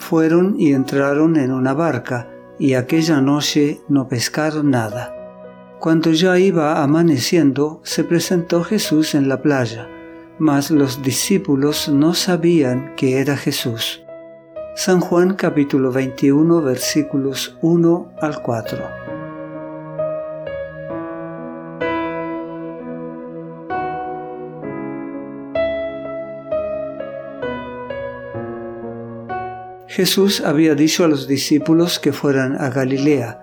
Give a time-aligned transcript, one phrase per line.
[0.00, 5.14] Fueron y entraron en una barca, y aquella noche no pescaron nada.
[5.78, 9.88] Cuando ya iba amaneciendo, se presentó Jesús en la playa,
[10.38, 14.02] mas los discípulos no sabían que era Jesús.
[14.74, 19.09] San Juan capítulo 21 versículos 1 al 4.
[29.90, 33.40] Jesús había dicho a los discípulos que fueran a Galilea,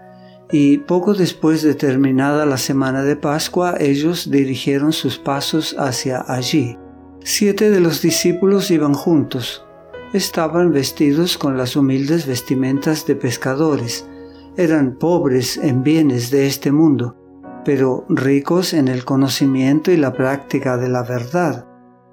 [0.49, 6.77] y poco después de terminada la semana de Pascua ellos dirigieron sus pasos hacia allí.
[7.21, 9.65] Siete de los discípulos iban juntos.
[10.13, 14.07] Estaban vestidos con las humildes vestimentas de pescadores.
[14.55, 17.17] Eran pobres en bienes de este mundo,
[17.65, 21.67] pero ricos en el conocimiento y la práctica de la verdad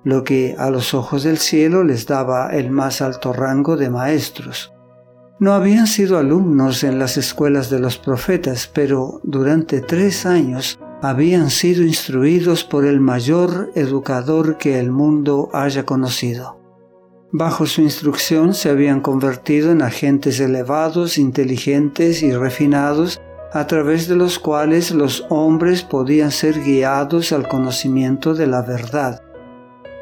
[0.05, 4.73] lo que a los ojos del cielo les daba el más alto rango de maestros.
[5.41, 11.51] No habían sido alumnos en las escuelas de los profetas, pero durante tres años habían
[11.51, 16.61] sido instruidos por el mayor educador que el mundo haya conocido.
[17.33, 23.21] Bajo su instrucción se habían convertido en agentes elevados, inteligentes y refinados,
[23.53, 29.23] a través de los cuales los hombres podían ser guiados al conocimiento de la verdad.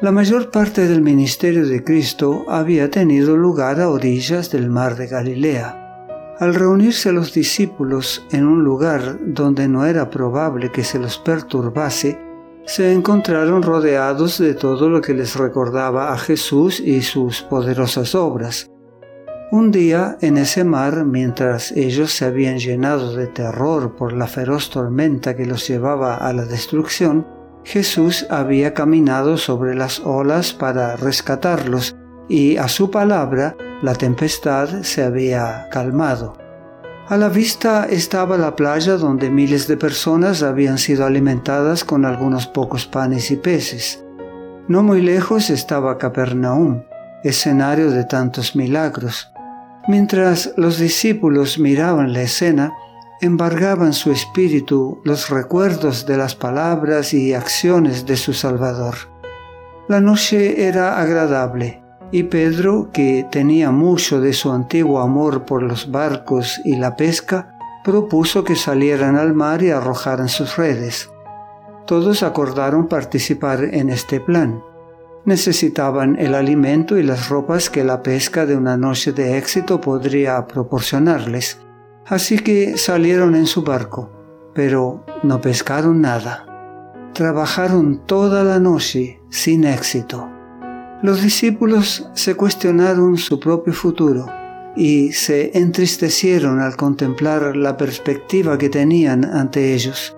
[0.03, 5.07] La mayor parte del ministerio de Cristo había tenido lugar a orillas del mar de
[5.07, 6.35] Galilea.
[6.39, 12.19] Al reunirse los discípulos en un lugar donde no era probable que se los perturbase,
[12.65, 18.69] se encontraron rodeados de todo lo que les recordaba a Jesús y sus poderosas obras.
[19.53, 24.69] Un día en ese mar, mientras ellos se habían llenado de terror por la feroz
[24.69, 27.25] tormenta que los llevaba a la destrucción,
[27.63, 31.95] Jesús había caminado sobre las olas para rescatarlos
[32.27, 36.37] y a su palabra la tempestad se había calmado.
[37.07, 42.47] A la vista estaba la playa donde miles de personas habían sido alimentadas con algunos
[42.47, 44.03] pocos panes y peces.
[44.69, 46.83] No muy lejos estaba Capernaum,
[47.23, 49.29] escenario de tantos milagros.
[49.89, 52.71] Mientras los discípulos miraban la escena,
[53.21, 58.95] embargaban su espíritu los recuerdos de las palabras y acciones de su Salvador.
[59.87, 65.89] La noche era agradable y Pedro, que tenía mucho de su antiguo amor por los
[65.91, 71.09] barcos y la pesca, propuso que salieran al mar y arrojaran sus redes.
[71.87, 74.61] Todos acordaron participar en este plan.
[75.25, 80.45] Necesitaban el alimento y las ropas que la pesca de una noche de éxito podría
[80.45, 81.59] proporcionarles
[82.05, 84.09] Así que salieron en su barco,
[84.53, 86.45] pero no pescaron nada.
[87.13, 90.29] Trabajaron toda la noche sin éxito.
[91.01, 94.25] Los discípulos se cuestionaron su propio futuro
[94.75, 100.15] y se entristecieron al contemplar la perspectiva que tenían ante ellos.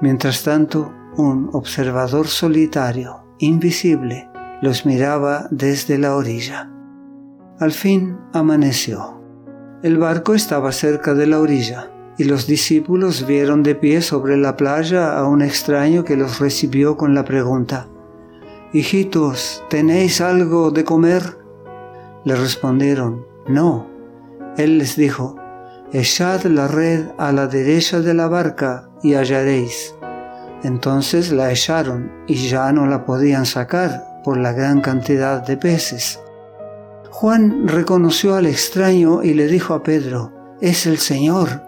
[0.00, 4.28] Mientras tanto, un observador solitario, invisible,
[4.62, 6.70] los miraba desde la orilla.
[7.58, 9.15] Al fin amaneció.
[9.82, 14.56] El barco estaba cerca de la orilla, y los discípulos vieron de pie sobre la
[14.56, 17.88] playa a un extraño que los recibió con la pregunta,
[18.72, 21.22] Hijitos, ¿tenéis algo de comer?
[22.24, 23.86] Le respondieron, No.
[24.56, 25.36] Él les dijo,
[25.92, 29.94] Echad la red a la derecha de la barca y hallaréis.
[30.64, 36.20] Entonces la echaron y ya no la podían sacar por la gran cantidad de peces.
[37.18, 41.62] Juan reconoció al extraño y le dijo a Pedro, es el Señor.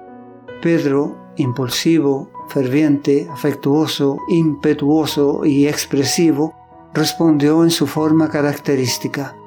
[0.60, 6.54] Pedro, impulsivo, ferviente, afectuoso, impetuoso y expresivo,
[6.92, 9.38] respondió en su forma característica.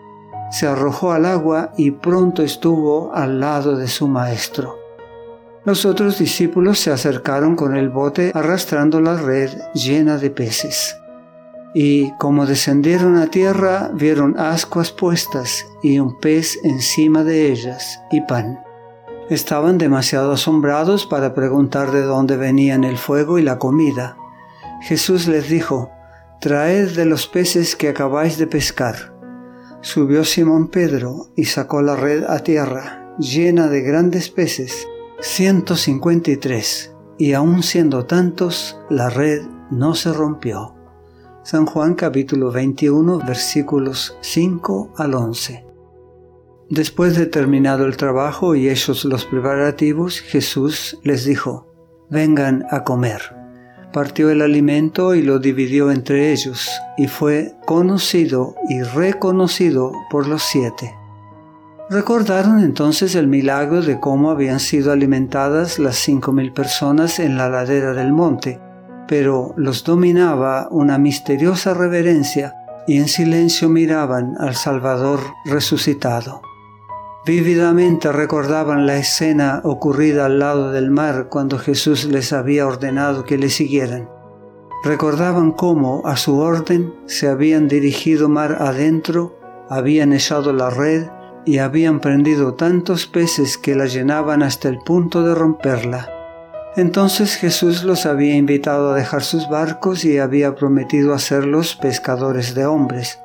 [0.49, 4.79] Se arrojó al agua y pronto estuvo al lado de su maestro.
[5.65, 10.95] Los otros discípulos se acercaron con el bote arrastrando la red llena de peces
[11.73, 18.21] y como descendieron a tierra vieron ascuas puestas y un pez encima de ellas y
[18.21, 18.59] pan.
[19.29, 24.17] Estaban demasiado asombrados para preguntar de dónde venían el fuego y la comida.
[24.81, 25.89] Jesús les dijo,
[26.41, 29.13] Traed de los peces que acabáis de pescar.
[29.81, 34.87] Subió Simón Pedro y sacó la red a tierra, llena de grandes peces,
[35.21, 40.80] 153, y aun siendo tantos, la red no se rompió.
[41.43, 45.65] San Juan capítulo 21 versículos 5 al 11.
[46.69, 51.67] Después de terminado el trabajo y hechos los preparativos, Jesús les dijo,
[52.11, 53.21] vengan a comer.
[53.91, 60.43] Partió el alimento y lo dividió entre ellos, y fue conocido y reconocido por los
[60.43, 60.93] siete.
[61.89, 67.49] Recordaron entonces el milagro de cómo habían sido alimentadas las cinco mil personas en la
[67.49, 68.61] ladera del monte,
[69.07, 72.55] pero los dominaba una misteriosa reverencia
[72.87, 76.41] y en silencio miraban al Salvador resucitado.
[77.25, 83.37] Vívidamente recordaban la escena ocurrida al lado del mar cuando Jesús les había ordenado que
[83.37, 84.09] le siguieran.
[84.83, 89.37] Recordaban cómo, a su orden, se habían dirigido mar adentro,
[89.69, 91.09] habían echado la red
[91.45, 96.20] y habían prendido tantos peces que la llenaban hasta el punto de romperla.
[96.75, 102.65] Entonces Jesús los había invitado a dejar sus barcos y había prometido hacerlos pescadores de
[102.65, 103.19] hombres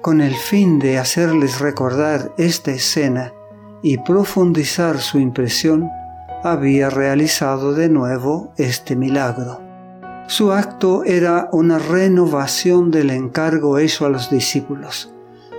[0.00, 3.34] con el fin de hacerles recordar esta escena
[3.82, 5.90] y profundizar su impresión,
[6.42, 9.60] había realizado de nuevo este milagro.
[10.26, 15.12] Su acto era una renovación del encargo hecho a los discípulos.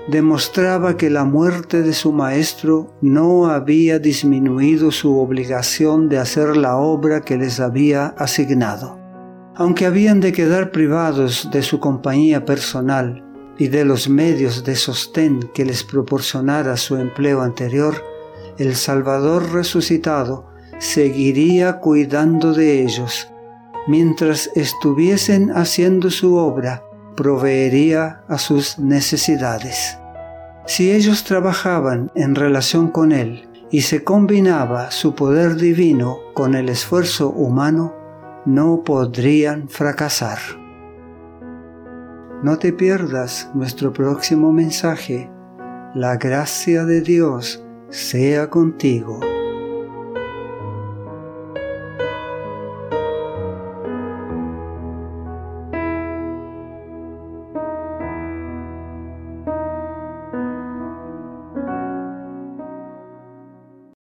[0.07, 6.77] Demostraba que la muerte de su maestro no había disminuido su obligación de hacer la
[6.77, 8.99] obra que les había asignado.
[9.55, 13.23] Aunque habían de quedar privados de su compañía personal,
[13.61, 17.93] y de los medios de sostén que les proporcionara su empleo anterior,
[18.57, 20.47] el Salvador resucitado
[20.79, 23.27] seguiría cuidando de ellos.
[23.87, 26.83] Mientras estuviesen haciendo su obra,
[27.15, 29.97] proveería a sus necesidades.
[30.65, 36.69] Si ellos trabajaban en relación con Él y se combinaba su poder divino con el
[36.69, 37.95] esfuerzo humano,
[38.45, 40.39] no podrían fracasar.
[42.43, 45.29] No te pierdas nuestro próximo mensaje.
[45.93, 49.19] La gracia de Dios sea contigo.